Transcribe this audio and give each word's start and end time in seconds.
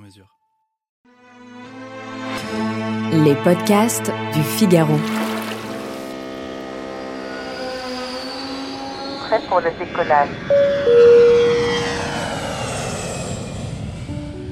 mesure. 0.00 0.26
Les 3.24 3.34
podcasts 3.44 4.12
du 4.34 4.42
Figaro. 4.42 4.96
Prêt 9.26 9.40
pour 9.48 9.60
le 9.60 9.70
décollage. 9.78 10.28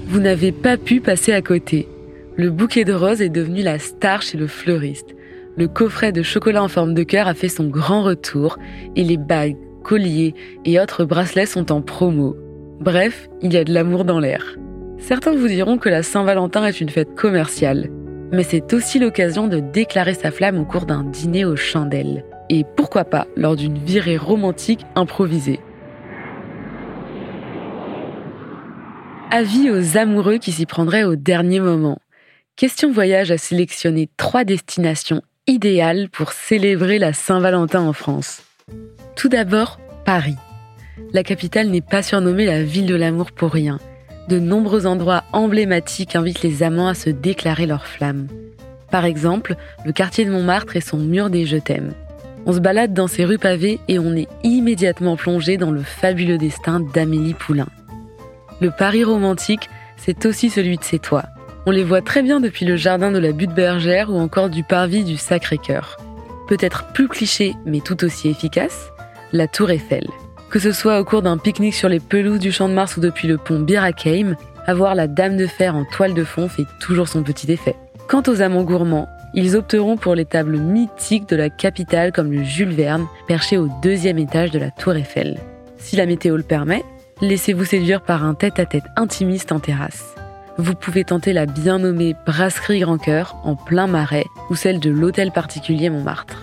Vous 0.07 0.21
n'avez 0.21 0.53
pas 0.53 0.77
pu 0.77 1.01
passer 1.01 1.33
à 1.33 1.43
côté. 1.43 1.89
Le 2.37 2.51
bouquet 2.51 2.85
de 2.85 2.93
roses 2.93 3.21
est 3.21 3.29
devenu 3.29 3.63
la 3.63 3.79
star 3.79 4.23
chez 4.23 4.39
le 4.39 4.47
fleuriste. 4.47 5.15
Le 5.57 5.67
coffret 5.67 6.13
de 6.13 6.23
chocolat 6.23 6.63
en 6.63 6.69
forme 6.69 6.95
de 6.95 7.03
cœur 7.03 7.27
a 7.27 7.35
fait 7.35 7.49
son 7.49 7.69
grand 7.69 8.03
retour 8.03 8.59
et 8.97 9.03
les 9.03 9.17
bagues, 9.17 9.57
colliers 9.83 10.35
et 10.65 10.79
autres 10.79 11.05
bracelets 11.05 11.47
sont 11.47 11.73
en 11.73 11.83
promo. 11.83 12.37
Bref, 12.81 13.29
il 13.43 13.53
y 13.53 13.57
a 13.57 13.65
de 13.65 13.73
l'amour 13.73 14.05
dans 14.05 14.21
l'air. 14.21 14.57
Certains 14.99 15.35
vous 15.35 15.49
diront 15.49 15.79
que 15.79 15.89
la 15.89 16.03
Saint-Valentin 16.03 16.67
est 16.67 16.81
une 16.81 16.91
fête 16.91 17.15
commerciale, 17.15 17.89
mais 18.33 18.43
c'est 18.43 18.73
aussi 18.73 18.99
l'occasion 18.99 19.47
de 19.47 19.61
déclarer 19.61 20.15
sa 20.15 20.31
flamme 20.31 20.59
au 20.59 20.65
cours 20.65 20.87
d'un 20.87 21.05
dîner 21.05 21.45
aux 21.45 21.57
chandelles. 21.57 22.25
Et 22.51 22.65
pourquoi 22.77 23.05
pas 23.05 23.27
lors 23.37 23.57
d'une 23.57 23.79
virée 23.79 24.17
romantique 24.17 24.85
improvisée. 24.97 25.61
Avis 29.31 29.71
aux 29.71 29.99
amoureux 29.99 30.39
qui 30.39 30.53
s'y 30.53 30.67
prendraient 30.67 31.05
au 31.05 31.15
dernier 31.15 31.61
moment. 31.61 31.99
Question 32.57 32.91
Voyage 32.91 33.31
a 33.31 33.39
sélectionné 33.39 34.09
trois 34.17 34.45
destinations 34.45 35.23
idéales 35.47 36.09
pour 36.11 36.33
célébrer 36.33 36.99
la 36.99 37.13
Saint-Valentin 37.13 37.83
en 37.83 37.93
France. 37.93 38.43
Tout 39.17 39.29
d'abord, 39.29 39.79
Paris. 40.05 40.37
La 41.13 41.23
capitale 41.23 41.69
n'est 41.69 41.81
pas 41.81 42.03
surnommée 42.03 42.47
la 42.47 42.63
ville 42.63 42.87
de 42.87 42.95
l'amour 42.95 43.33
pour 43.33 43.53
rien. 43.53 43.79
De 44.29 44.39
nombreux 44.39 44.87
endroits 44.87 45.25
emblématiques 45.33 46.15
invitent 46.15 46.43
les 46.43 46.63
amants 46.63 46.89
à 46.89 46.95
se 46.95 47.09
déclarer 47.09 47.65
leur 47.65 47.87
flamme. 47.87 48.27
Par 48.91 49.07
exemple, 49.07 49.57
le 49.87 49.93
quartier 49.93 50.27
de 50.27 50.31
Montmartre 50.31 50.77
et 50.77 50.83
son 50.83 50.99
mur 50.99 51.31
des 51.31 51.47
Je 51.47 51.57
t'aime. 51.57 51.93
On 52.45 52.53
se 52.53 52.61
balade 52.61 52.93
dans 52.93 53.07
ces 53.07 53.25
rues 53.25 53.39
pavées 53.39 53.81
et 53.89 53.99
on 53.99 54.15
est 54.15 54.29
immédiatement 54.45 55.17
plongé 55.17 55.57
dans 55.57 55.71
le 55.71 55.83
fabuleux 55.83 56.37
destin 56.37 56.81
d'Amélie 56.81 57.33
Poulain. 57.33 57.69
Le 58.61 58.71
Paris 58.71 59.03
romantique, 59.03 59.71
c'est 59.97 60.27
aussi 60.27 60.51
celui 60.51 60.77
de 60.77 60.85
ses 60.85 60.99
toits. 60.99 61.27
On 61.65 61.71
les 61.71 61.85
voit 61.85 62.03
très 62.03 62.23
bien 62.23 62.39
depuis 62.39 62.67
le 62.67 62.77
jardin 62.77 63.11
de 63.11 63.19
la 63.19 63.33
butte 63.33 63.55
bergère 63.55 64.11
ou 64.11 64.19
encore 64.19 64.51
du 64.51 64.63
parvis 64.63 65.05
du 65.05 65.17
Sacré-Cœur. 65.17 65.97
Peut-être 66.49 66.93
plus 66.93 67.09
cliché 67.09 67.55
mais 67.65 67.81
tout 67.81 68.05
aussi 68.05 68.29
efficace, 68.29 68.91
la 69.33 69.49
Tour 69.49 69.71
Eiffel. 69.71 70.07
Que 70.51 70.59
ce 70.59 70.73
soit 70.73 70.99
au 70.99 71.05
cours 71.05 71.21
d'un 71.21 71.37
pique-nique 71.37 71.75
sur 71.75 71.91
les 71.91 72.01
pelouses 72.01 72.39
du 72.39 72.53
Champ 72.53 72.69
de 72.69 72.75
Mars 72.75 72.97
ou 72.97 73.01
depuis 73.01 73.29
le 73.29 73.37
pont 73.37 73.61
Bir 73.61 73.83
Hakeim, 73.83 74.35
avoir 74.67 74.95
la 74.95 75.07
Dame 75.07 75.37
de 75.37 75.47
Fer 75.47 75.77
en 75.77 75.85
toile 75.85 76.15
de 76.15 76.25
fond 76.25 76.49
fait 76.49 76.67
toujours 76.81 77.09
son 77.09 77.23
petit 77.23 77.53
effet. 77.53 77.77
Quant 78.09 78.23
aux 78.27 78.41
amants 78.41 78.65
gourmands, 78.65 79.09
ils 79.35 79.57
opteront 79.57 79.99
pour 79.99 80.15
les 80.15 80.25
tables 80.25 80.57
mythiques 80.57 81.29
de 81.29 81.37
la 81.37 81.51
capitale 81.51 82.13
comme 82.13 82.33
le 82.33 82.43
Jules 82.43 82.73
Verne, 82.73 83.07
perché 83.27 83.59
au 83.59 83.69
deuxième 83.83 84.17
étage 84.17 84.51
de 84.51 84.59
la 84.59 84.71
Tour 84.71 84.95
Eiffel. 84.95 85.39
Si 85.77 85.97
la 85.97 86.07
météo 86.07 86.37
le 86.37 86.43
permet, 86.43 86.83
laissez-vous 87.21 87.67
séduire 87.67 88.01
par 88.01 88.25
un 88.25 88.33
tête-à-tête 88.33 88.85
intimiste 88.97 89.53
en 89.53 89.61
terrasse. 89.61 90.15
Vous 90.57 90.75
pouvez 90.75 91.05
tenter 91.05 91.35
la 91.35 91.45
bien 91.45 91.79
nommée 91.79 92.17
Brasserie 92.27 92.81
Grand 92.81 92.99
Cœur 92.99 93.37
en 93.45 93.55
plein 93.55 93.87
marais 93.87 94.25
ou 94.49 94.55
celle 94.55 94.81
de 94.81 94.91
l'Hôtel 94.91 95.31
particulier 95.31 95.91
Montmartre. 95.91 96.43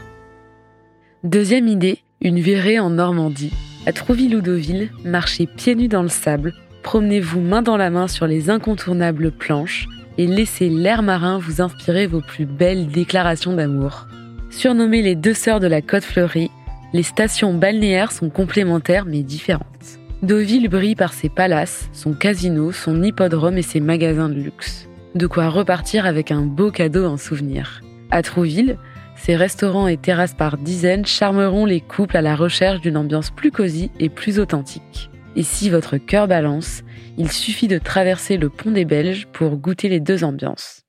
Deuxième 1.23 1.67
idée, 1.67 2.03
une 2.21 2.39
virée 2.39 2.79
en 2.79 2.91
Normandie. 2.91 3.51
À 3.87 3.93
Trouville 3.93 4.35
ou 4.35 4.41
Deauville, 4.41 4.89
marchez 5.03 5.45
pieds 5.45 5.75
nus 5.75 5.87
dans 5.87 6.01
le 6.01 6.09
sable, 6.09 6.53
promenez-vous 6.81 7.39
main 7.39 7.61
dans 7.61 7.77
la 7.77 7.91
main 7.91 8.07
sur 8.07 8.25
les 8.25 8.49
incontournables 8.49 9.31
planches 9.31 9.87
et 10.17 10.25
laissez 10.25 10.69
l'air 10.69 11.03
marin 11.03 11.37
vous 11.37 11.61
inspirer 11.61 12.07
vos 12.07 12.21
plus 12.21 12.47
belles 12.47 12.87
déclarations 12.87 13.53
d'amour. 13.53 14.07
Surnommées 14.49 15.03
les 15.03 15.13
deux 15.13 15.35
sœurs 15.35 15.59
de 15.59 15.67
la 15.67 15.83
Côte 15.83 16.03
Fleurie, 16.03 16.49
les 16.93 17.03
stations 17.03 17.53
balnéaires 17.53 18.11
sont 18.11 18.31
complémentaires 18.31 19.05
mais 19.05 19.21
différentes. 19.21 19.99
Deauville 20.23 20.67
brille 20.67 20.95
par 20.95 21.13
ses 21.13 21.29
palaces, 21.29 21.87
son 21.93 22.13
casino, 22.13 22.71
son 22.71 23.03
hippodrome 23.03 23.59
et 23.59 23.61
ses 23.61 23.81
magasins 23.81 24.29
de 24.29 24.33
luxe. 24.33 24.89
De 25.13 25.27
quoi 25.27 25.49
repartir 25.49 26.07
avec 26.07 26.31
un 26.31 26.41
beau 26.41 26.71
cadeau 26.71 27.05
en 27.05 27.17
souvenir. 27.17 27.81
À 28.09 28.23
Trouville, 28.23 28.77
ses 29.15 29.35
restaurants 29.35 29.87
et 29.87 29.97
terrasses 29.97 30.33
par 30.33 30.57
dizaines 30.57 31.05
charmeront 31.05 31.65
les 31.65 31.81
couples 31.81 32.17
à 32.17 32.21
la 32.21 32.35
recherche 32.35 32.81
d'une 32.81 32.97
ambiance 32.97 33.31
plus 33.31 33.51
cosy 33.51 33.91
et 33.99 34.09
plus 34.09 34.39
authentique. 34.39 35.09
Et 35.35 35.43
si 35.43 35.69
votre 35.69 35.97
cœur 35.97 36.27
balance, 36.27 36.83
il 37.17 37.31
suffit 37.31 37.67
de 37.67 37.77
traverser 37.77 38.37
le 38.37 38.49
pont 38.49 38.71
des 38.71 38.85
Belges 38.85 39.27
pour 39.33 39.57
goûter 39.57 39.89
les 39.89 39.99
deux 39.99 40.23
ambiances. 40.23 40.83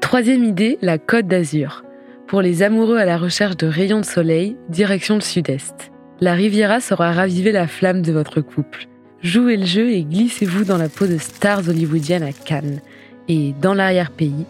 Troisième 0.00 0.44
idée, 0.44 0.78
la 0.82 0.98
Côte 0.98 1.26
d'Azur. 1.26 1.84
Pour 2.26 2.42
les 2.42 2.62
amoureux 2.62 2.98
à 2.98 3.04
la 3.04 3.16
recherche 3.16 3.56
de 3.56 3.66
rayons 3.66 4.00
de 4.00 4.04
soleil, 4.04 4.56
direction 4.68 5.14
le 5.14 5.20
sud-est. 5.20 5.90
La 6.20 6.34
Riviera 6.34 6.80
saura 6.80 7.12
raviver 7.12 7.52
la 7.52 7.66
flamme 7.66 8.02
de 8.02 8.12
votre 8.12 8.40
couple. 8.40 8.86
Jouez 9.22 9.56
le 9.56 9.66
jeu 9.66 9.90
et 9.90 10.04
glissez-vous 10.04 10.64
dans 10.64 10.78
la 10.78 10.88
peau 10.88 11.06
de 11.06 11.18
stars 11.18 11.68
hollywoodiennes 11.68 12.22
à 12.22 12.32
Cannes. 12.32 12.80
Et 13.28 13.54
dans 13.60 13.74
l'arrière-pays, 13.74 14.46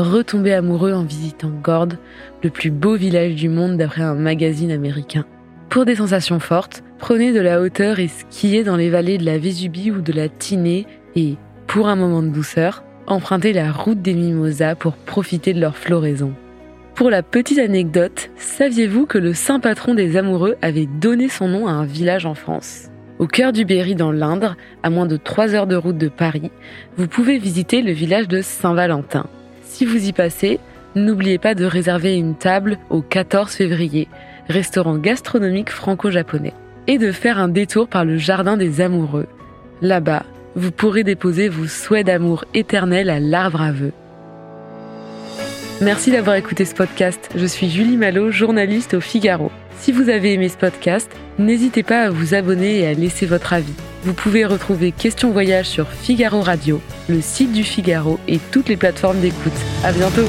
retombez 0.00 0.54
amoureux 0.54 0.92
en 0.92 1.04
visitant 1.04 1.50
Gord, 1.62 1.88
le 2.42 2.50
plus 2.50 2.70
beau 2.70 2.96
village 2.96 3.34
du 3.34 3.48
monde 3.48 3.76
d'après 3.76 4.02
un 4.02 4.14
magazine 4.14 4.70
américain. 4.70 5.24
Pour 5.68 5.84
des 5.84 5.96
sensations 5.96 6.40
fortes, 6.40 6.82
prenez 6.98 7.32
de 7.32 7.40
la 7.40 7.60
hauteur 7.60 7.98
et 7.98 8.08
skiez 8.08 8.64
dans 8.64 8.76
les 8.76 8.90
vallées 8.90 9.18
de 9.18 9.24
la 9.24 9.38
Vésubie 9.38 9.90
ou 9.90 10.00
de 10.00 10.12
la 10.12 10.28
Tinée 10.28 10.86
et, 11.14 11.36
pour 11.66 11.88
un 11.88 11.96
moment 11.96 12.22
de 12.22 12.28
douceur, 12.28 12.84
empruntez 13.06 13.52
la 13.52 13.70
route 13.72 14.00
des 14.00 14.14
Mimosas 14.14 14.74
pour 14.74 14.94
profiter 14.94 15.52
de 15.52 15.60
leur 15.60 15.76
floraison. 15.76 16.32
Pour 16.94 17.10
la 17.10 17.22
petite 17.22 17.58
anecdote, 17.58 18.30
saviez-vous 18.36 19.06
que 19.06 19.18
le 19.18 19.32
saint 19.32 19.60
patron 19.60 19.94
des 19.94 20.16
amoureux 20.16 20.56
avait 20.62 20.88
donné 21.00 21.28
son 21.28 21.48
nom 21.48 21.68
à 21.68 21.70
un 21.70 21.84
village 21.84 22.26
en 22.26 22.34
France? 22.34 22.88
Au 23.18 23.26
cœur 23.26 23.52
du 23.52 23.64
Berry 23.64 23.94
dans 23.94 24.12
l'Indre, 24.12 24.56
à 24.82 24.90
moins 24.90 25.06
de 25.06 25.16
3 25.16 25.54
heures 25.54 25.66
de 25.66 25.76
route 25.76 25.98
de 25.98 26.08
Paris, 26.08 26.50
vous 26.96 27.08
pouvez 27.08 27.38
visiter 27.38 27.82
le 27.82 27.92
village 27.92 28.28
de 28.28 28.40
Saint-Valentin. 28.42 29.26
Si 29.68 29.84
vous 29.84 30.08
y 30.08 30.12
passez, 30.12 30.58
n'oubliez 30.96 31.38
pas 31.38 31.54
de 31.54 31.64
réserver 31.64 32.16
une 32.16 32.34
table 32.34 32.78
au 32.90 33.02
14 33.02 33.52
février, 33.52 34.08
restaurant 34.48 34.96
gastronomique 34.96 35.70
franco-japonais, 35.70 36.54
et 36.86 36.98
de 36.98 37.12
faire 37.12 37.38
un 37.38 37.48
détour 37.48 37.86
par 37.86 38.04
le 38.04 38.16
jardin 38.16 38.56
des 38.56 38.80
amoureux. 38.80 39.26
Là-bas, 39.82 40.24
vous 40.56 40.72
pourrez 40.72 41.04
déposer 41.04 41.48
vos 41.48 41.66
souhaits 41.66 42.06
d'amour 42.06 42.44
éternel 42.54 43.10
à 43.10 43.20
l'arbre 43.20 43.60
à 43.60 43.70
vœux. 43.70 43.92
Merci 45.80 46.10
d'avoir 46.10 46.34
écouté 46.34 46.64
ce 46.64 46.74
podcast. 46.74 47.30
Je 47.36 47.46
suis 47.46 47.70
Julie 47.70 47.98
Malo, 47.98 48.32
journaliste 48.32 48.94
au 48.94 49.00
Figaro. 49.00 49.52
Si 49.78 49.92
vous 49.92 50.08
avez 50.08 50.32
aimé 50.32 50.48
ce 50.48 50.56
podcast, 50.56 51.08
n'hésitez 51.38 51.84
pas 51.84 52.04
à 52.04 52.10
vous 52.10 52.34
abonner 52.34 52.80
et 52.80 52.86
à 52.86 52.94
laisser 52.94 53.26
votre 53.26 53.52
avis. 53.52 53.76
Vous 54.04 54.14
pouvez 54.14 54.44
retrouver 54.44 54.92
Question 54.92 55.30
Voyage 55.32 55.66
sur 55.66 55.88
Figaro 55.88 56.40
Radio, 56.40 56.80
le 57.08 57.20
site 57.20 57.52
du 57.52 57.64
Figaro 57.64 58.20
et 58.28 58.38
toutes 58.38 58.68
les 58.68 58.76
plateformes 58.76 59.20
d'écoute. 59.20 59.52
À 59.82 59.92
bientôt! 59.92 60.28